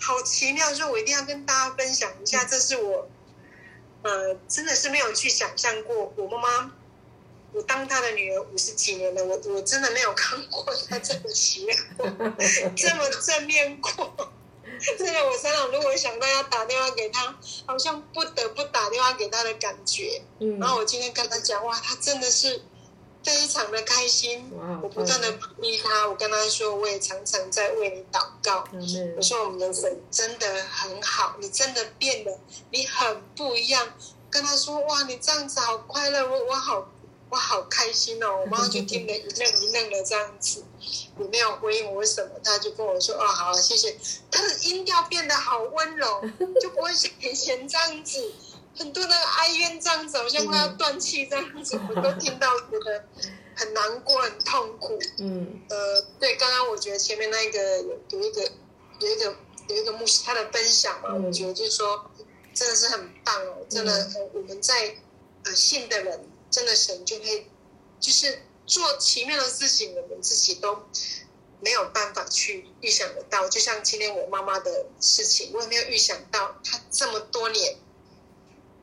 [0.00, 3.08] 好奇妙，所以我一定要跟大家分享一下，这是我
[4.02, 6.72] 呃真的是没有去想象过，我妈妈。
[7.56, 11.62] 我当他的女儿五十几年了，我我真的没有看过他这么邪
[11.96, 12.06] 过，
[12.76, 14.30] 这么正面过。
[14.98, 20.20] 真的，我常常如果想到要打电话给他，好像不得不打电话给他的感觉。
[20.38, 22.60] 嗯，然后我今天跟他讲，哇，他真的是
[23.24, 24.52] 非常的开心。
[24.54, 28.68] 哇我不断的鼓励他，我跟他说，我也常常在为你祷告。
[28.70, 32.38] 嗯我说我们的神真的很好，你真的变了，
[32.70, 33.94] 你很不一样。
[34.28, 36.86] 跟他说，哇，你这样子好快乐，我我好
[37.30, 38.40] 我好开心哦。
[38.40, 40.64] 我妈妈就听得一愣一愣的这样子，
[41.18, 43.96] 也没有回应我什么，她就跟我说，哦，好，谢谢。
[44.30, 46.22] 他 的音调变得好温柔，
[46.60, 48.32] 就不会像以前这样子，
[48.78, 53.04] 很多的哀怨这样子，好像快要断气这样子， 我都听到觉得
[53.56, 54.98] 很难过、很痛苦。
[55.18, 58.42] 嗯呃，对，刚刚我觉得前面那个有有一个
[59.00, 59.36] 有一个
[59.68, 62.08] 有一个牧师他的分享嘛，嗯我觉得就是说
[62.54, 64.94] 真的是很棒哦，真的，我们在
[65.44, 67.46] 呃信的人，真的神就会
[68.00, 70.82] 就是做奇妙的事情，我们自己都
[71.60, 73.48] 没有办法去预想得到。
[73.48, 77.76] 就像今天我妈妈的事情，我也没有预想到，她这么多年，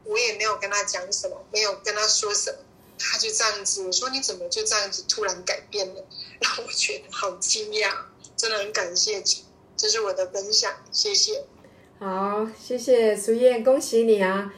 [0.04, 2.60] 我也没有跟她讲什么，没有跟她说什么。
[3.00, 6.06] 她就这样子，我说你怎么就这样子突然改变了？
[6.40, 7.92] 让我觉得好惊讶，
[8.38, 9.40] 真的很感谢主，
[9.76, 11.44] 这是我的分享，谢谢。
[12.00, 14.54] 好，谢谢苏燕，恭喜你啊！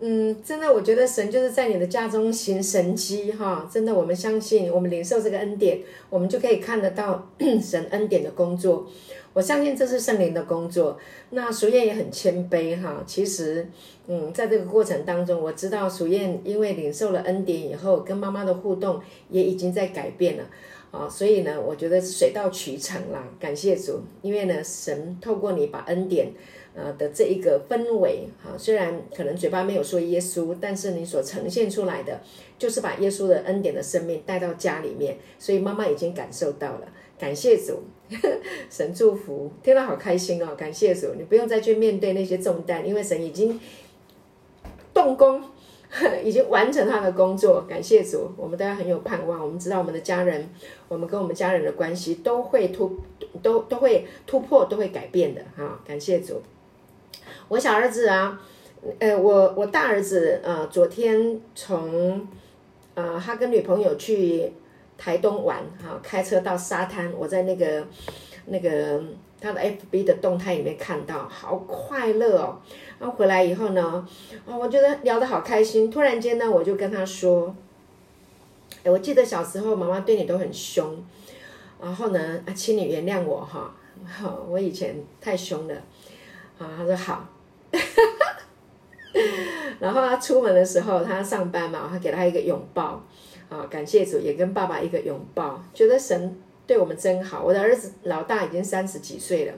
[0.00, 3.68] 嗯，真的，我觉得神就是在你的家中行神迹哈！
[3.72, 7.28] 真的，我们相信，我们领受这个恩典，我们就可以看得到
[7.60, 8.86] 神恩典的工作。
[9.32, 10.96] 我相信这是圣灵的工作。
[11.30, 13.02] 那淑燕也很谦卑哈。
[13.06, 13.68] 其实，
[14.06, 20.44] 嗯，在这个过程当中，我知道淑燕因为领受了恩典以后，跟妈妈的互动也已经在改变了。
[20.90, 26.32] 啊，所以呢，我觉得水到渠成啦，感谢主，因为呢，神透过你把恩典，
[26.78, 32.20] 呃的这一个氛围，哈、虽然可能嘴巴没有说耶稣，但是你所呈现出来的，
[32.56, 37.82] 就是把耶稣的恩典的生命带到家里面，所以妈妈已经感受到了，感谢主，
[38.70, 43.58] 神祝福，听到好开心哦，感谢主，你不用再去面对那些重担，因为神已经
[44.94, 45.42] 动工。
[46.22, 49.42] 已经完成他的工作，感谢主，我们都要很有盼望。
[49.42, 50.46] 我们知道我们的家人，
[50.86, 52.94] 我们跟我们家人的关系都会突，
[53.42, 55.80] 都都会突破，都会改变的哈。
[55.86, 56.42] 感谢主。
[57.48, 58.38] 我小儿子啊，
[58.98, 62.26] 呃，我我大儿子呃，昨天从
[62.94, 64.52] 呃他跟女朋友去
[64.98, 67.86] 台东玩哈，开车到沙滩，我在那个
[68.46, 69.02] 那个
[69.40, 72.60] 他的 FB 的动态里面看到，好快乐哦。
[72.98, 74.06] 然后回来以后呢，
[74.46, 75.90] 啊，我觉得聊得好开心。
[75.90, 77.54] 突然间呢，我就跟他说，
[78.84, 81.02] 哎，我记得小时候妈妈对你都很凶，
[81.80, 83.72] 然后呢，啊，请你原谅我哈，
[84.48, 85.74] 我以前太凶了，
[86.58, 87.24] 啊，他说好，
[89.80, 93.02] 然后他出门的时候，他上班嘛，他给他一个拥抱，
[93.48, 97.42] 啊，感谢主，也跟爸爸一个拥抱，觉得神对我们真好。
[97.42, 99.52] 我的儿子老大已经三十几岁了，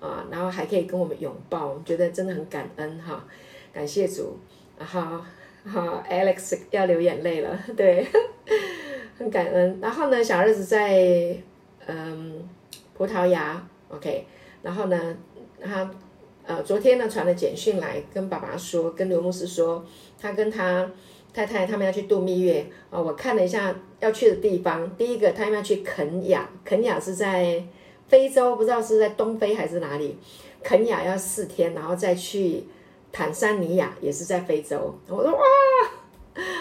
[0.00, 3.24] 啊，然后还可以跟我们拥抱，觉得真的很感恩哈，
[3.72, 4.38] 感谢主，
[4.78, 5.24] 好
[5.64, 8.06] 好，Alex 要流眼泪了， 对，
[9.18, 9.78] 很感恩。
[9.82, 11.36] 然后呢，小儿子在
[11.86, 12.48] 嗯
[12.94, 14.26] 葡萄牙，OK，
[14.62, 15.16] 然后呢，
[15.62, 15.88] 他。
[16.48, 19.84] 呃，昨天呢传了简讯来跟爸爸说，跟刘牧师说，
[20.18, 20.90] 他跟他
[21.34, 22.98] 太太他们要去度蜜月啊。
[22.98, 27.62] 我看了一下要去的地方，第一个他们要去肯雅，肯雅是在
[28.08, 30.16] 非洲，不知道是在东非还是哪里。
[30.62, 32.64] 肯雅要四天，然后再去
[33.12, 34.98] 坦桑尼亚，也是在非洲。
[35.06, 35.38] 我说哇，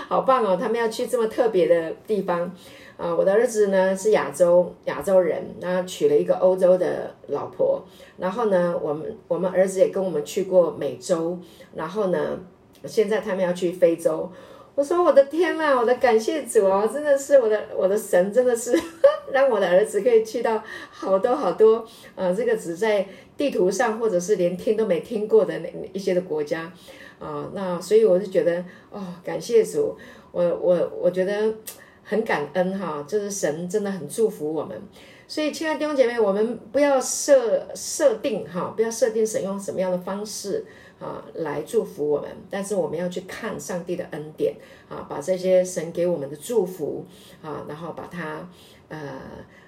[0.09, 2.53] 好棒哦，他们要去这么特别的地方。
[2.97, 7.83] 啊，我的儿子呢是亚洲亚洲人，那娶了一个欧洲的老婆。
[8.17, 11.37] 然后呢，我们我们儿子也跟我们去过美洲。
[11.75, 12.39] 然后呢，
[12.85, 14.27] 现在他们要去非洲。
[14.73, 18.75] 我说我的天呐，我的感谢主哦，真的是我的我的神，真的是
[19.31, 21.85] 让我的儿子可以去到好多好多
[22.15, 26.71] 呃，这个只在地图上或者是连听都没听过的那一些的国家
[27.19, 27.47] 啊。
[27.53, 29.95] 那所以我就觉得哦，感谢主，
[30.31, 31.53] 我我我觉得。
[32.09, 34.81] 很感恩哈，就是神真的很祝福我们，
[35.27, 40.65] 所以亲爱的弟兄姐妹，我们不要设设定哈，不要设定神用什么样的方式
[41.01, 44.55] 啊来祝福我们，但是我们要去看上帝的恩典
[44.87, 47.05] 啊，把这些神给我们的祝福
[47.41, 48.49] 啊，然后把它
[48.87, 49.19] 呃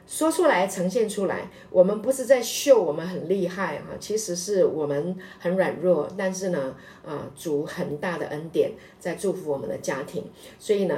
[0.07, 1.49] 说出来，呈现出来。
[1.69, 6.73] 我们不是在秀我们很厉害哈，其实是我们很软弱，但是呢
[7.05, 10.23] 啊主很大的恩典在祝福我们的家庭，
[10.57, 10.95] 所以呢。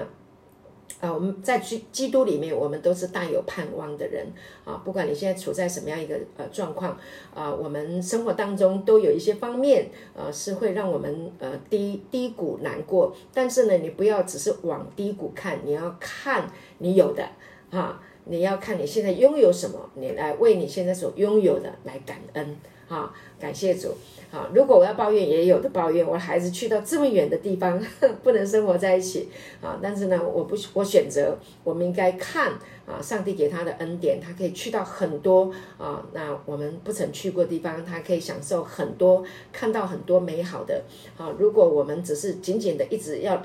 [1.02, 4.28] 啊，我们在基基督里面，我们都是大有盼望的人
[4.64, 4.80] 啊。
[4.86, 6.96] 不管你现在处在什么样一个呃状况
[7.34, 13.14] 啊，我们生活当中都有一些方面呃是会让我们呃低低谷难过。
[13.34, 16.48] 但是呢，你不要只是往低谷看，你要看
[16.78, 17.28] 你有的
[17.72, 22.56] 啊，你要看你现在拥有什么，你来为你现在所拥有的来感恩
[22.92, 23.96] 啊，感谢主。
[24.30, 26.06] 好，如果我要抱怨，也有的抱怨。
[26.06, 27.82] 我的孩子去到这么远的地方，
[28.24, 29.30] 不能生活在一起
[29.62, 29.80] 啊。
[29.82, 32.52] 但是呢，我不，我选择，我们应该看
[32.86, 40.84] 啊，上帝给他的恩典，他可以去到很多啊，那我们不曾去过地方，他可以享受很多，看到很多美好的
[41.18, 41.34] 啊。
[41.38, 43.42] 如果我们只是紧紧的一直要，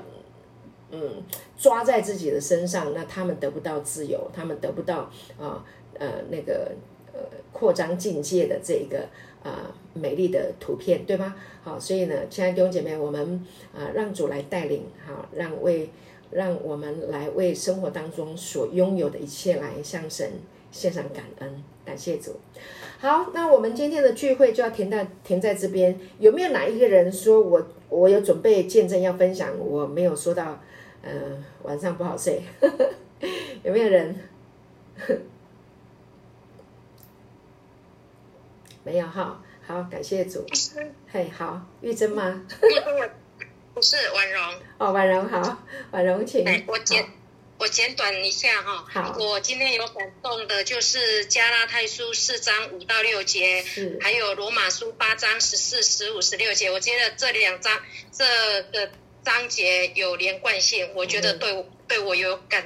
[0.91, 1.21] 嗯，
[1.57, 5.63] 抓在自己的身上，那他们得不到自由，他们得不到啊，
[5.99, 6.71] 呃，那个
[7.11, 7.19] 呃，
[7.51, 9.05] 扩张境界的这个。
[9.43, 11.35] 啊，美丽的图片，对吗？
[11.63, 15.89] 好，所以呢，亲爱的弟兄姐妹，我们啊，让主来带领，好，让为
[16.31, 20.29] 让我们来为生活当中所拥有的一切来向神
[20.71, 22.31] 献上感恩，感谢主。
[22.99, 25.97] 好，那我们今天的聚会就要停在停在这边。
[26.19, 30.59] 有没有哪一个人说我我有准备见证要分享，我没有说到，
[31.03, 32.41] 嗯，晚上不好睡，
[33.63, 34.15] 有没有人？
[38.87, 40.45] 没有哈，好，感谢主。
[41.11, 42.41] 嘿，好，玉珍吗？
[43.73, 44.41] 不是婉容。
[44.77, 45.61] 哦，婉容好，
[45.91, 46.41] 婉容请。
[46.65, 47.05] 我简
[47.57, 48.85] 我简短一下哈。
[48.87, 49.17] 好。
[49.19, 53.61] 我今天有感动的，就是加拉太书四章五到六节，
[53.99, 56.71] 还有罗马书八章十四、十五、十六节。
[56.71, 57.77] 我觉得这两章
[58.13, 58.23] 这
[58.71, 58.89] 个
[59.21, 62.63] 章节有连贯性，我觉得对对我有感，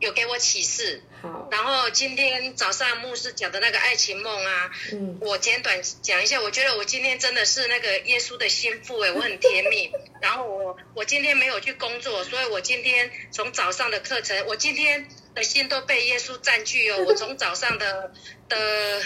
[0.00, 1.02] 有给我启示。
[1.50, 6.40] 然后今天早上牧师讲的那个爱情梦啊，嗯，我简短讲一下。
[6.40, 9.90] 我觉得我今天真的是那个耶稣的心腹哎，我很甜蜜。
[10.22, 17.04] 然后我我今天没有去工作，所以我今天从早上的课程，我今天的心都被耶稣占据哦。
[17.06, 18.12] 我从早上的
[18.48, 19.02] 的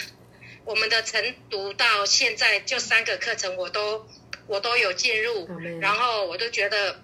[0.64, 4.06] 我们的晨读到现在，就三个课程我都
[4.46, 5.48] 我都有进入，
[5.80, 7.00] 然后我都觉得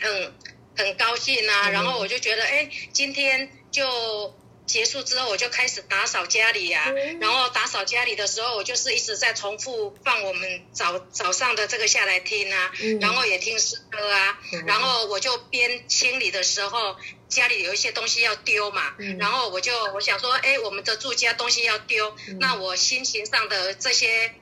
[0.00, 0.32] 很
[0.76, 1.70] 很高兴啊。
[1.70, 3.50] 然后我就觉得哎，今天。
[3.72, 6.92] 就结束之后，我就开始打扫家里呀。
[7.22, 12.70] 然后打扫家里的时候，我就是一直在重复放我们早早上的这个下来听啊，
[13.00, 14.38] 然后也听诗歌啊。
[14.66, 16.96] 然后我就边清理的时候，
[17.30, 18.94] 家里有一些东西要丢嘛。
[19.18, 24.34] 然后我就我想说，哎，我们的住家东西要丢，那我心情上的这些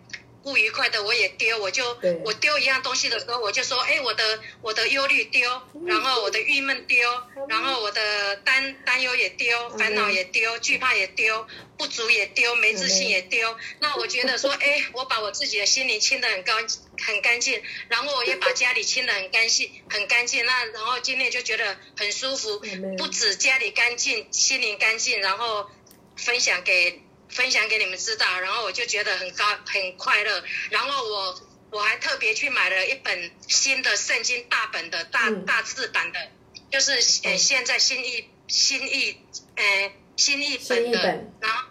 [0.42, 7.08] 不愉快的我也丢，我就我丢一样东西的时候，我就说，哎，我的我的忧虑丢，然后我的郁闷丢，
[7.48, 13.56] 然后我的担担忧也丢，烦恼也丢，惧怕也丢，不足也丢，没自信也丢。
[13.80, 16.66] 那我觉得说，哎，我把我自己的心灵清得很干
[17.06, 20.44] 很干净，然后我也把家里清得很干净很干净。
[20.46, 22.62] 那然后今天就觉得很舒服
[22.96, 25.70] 不止家里干净，心灵干净，然后
[26.16, 27.00] 分享给
[27.30, 35.44] 分享给你们知道，然后我就觉得很高很快乐，然后我我还特别去买了一本新的圣经大本的大、嗯。
[35.46, 36.18] 大字版的，
[36.70, 36.92] 就是
[37.24, 39.16] 呃现在新译新译
[39.56, 41.34] 呃新译本的，本。
[41.40, 41.68] 然后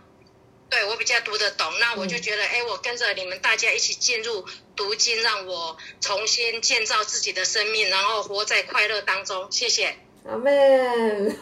[0.70, 9.98] 对我比较读得懂，那我就嗯觉得哎、我跟着你们大家一起进入读经，让我重新建造自己的生命，然后活在快乐当中，谢谢。
[10.30, 11.36] 阿门！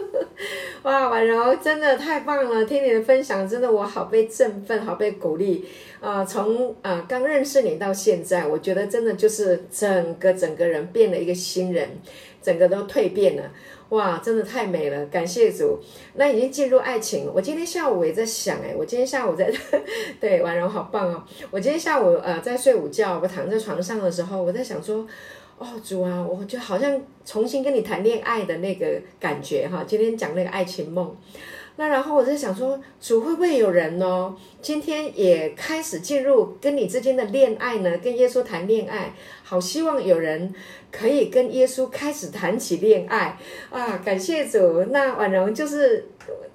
[0.82, 2.64] 哇，婉柔真的太棒了！
[2.64, 5.66] 听你的分享，真的我好被振奋，好被鼓励。
[6.00, 11.86] 啊、从啊、刚认识你到现在，我觉得真的就是整个整个人变了一个新人，
[12.40, 13.42] 整个都蜕变了。
[13.90, 15.78] 哇，真的太美了，感谢主。
[16.14, 17.32] 那已经进入爱情了。
[17.34, 19.52] 我今天下午也在想，哎，我今天下午在，
[20.20, 21.24] 对，婉容好棒哦。
[21.50, 25.06] 我今天下午呃在睡午觉，我躺在床上的时候，我在想说，
[25.58, 29.84] 哦，主啊，我就好像重新跟你谈恋爱的那个感觉哈。
[29.86, 31.16] 今天讲那个爱情梦，
[31.80, 37.96] 那然后我在想说，主会不会有人呢，今天也开始进入跟你之间的恋爱呢？
[37.96, 40.54] 跟耶稣谈恋爱，好希望有人
[40.92, 43.34] 可以跟耶稣开始谈起恋爱
[43.70, 43.96] 啊！
[44.04, 44.84] 感谢主。
[44.90, 46.06] 那婉容就是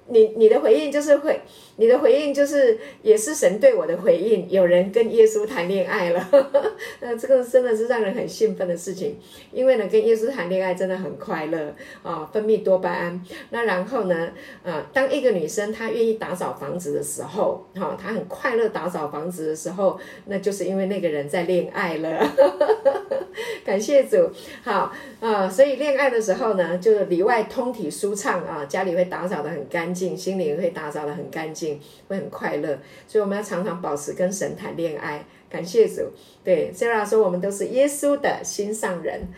[0.06, 1.40] 你，你的回应就是会，
[1.76, 6.28] 你的回应就是也是神对我的回应，有人跟耶稣谈恋爱了。
[7.00, 9.18] 那这个真的是让人很兴奋的事情，
[9.52, 13.20] 因为呢，跟耶稣谈恋爱真的很快乐啊，分泌多巴胺。
[13.50, 14.30] 那然后呢，
[14.62, 22.26] 呃，当一个女生她愿意打扫房子的时候，哈、她很快乐打扫房子的时候，那就是因为那个人在恋爱了。
[23.64, 24.30] 感谢主，
[24.62, 31.65] 好啊、所以恋爱的时候呢，就是里外通体舒畅啊，家里会打扫的很干净，心里会打扫的很干净，
[32.08, 32.78] 会很快乐。
[33.06, 35.24] 所以我们要常常保持跟神谈恋爱。
[35.48, 36.12] 感谢主，
[36.44, 39.28] 对 Sarah 说我们都是耶稣的心上人。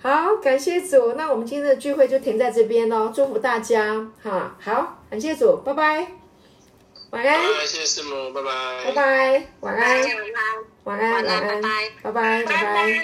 [0.00, 4.56] 好，感谢主，那我们今天的聚会就停在这边喽，祝福大家哈。
[4.60, 6.06] 好，感谢主，拜拜，
[7.10, 8.50] 晚安，拜，谢谢师母，拜拜，
[8.84, 10.02] 拜拜，晚安，
[10.84, 11.62] 晚安，晚安，晚晚安，安，
[12.02, 12.12] 拜拜。
[12.12, 13.02] 拜拜，拜拜。